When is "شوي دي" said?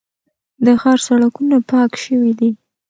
2.03-2.49